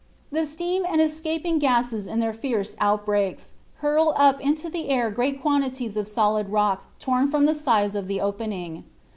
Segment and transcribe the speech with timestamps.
[0.31, 3.51] The steam and escaping gases in their fierce outbreaks
[3.81, 8.07] hurl up into the air great quantities of solid rock torn from the sides of
[8.07, 8.85] the opening.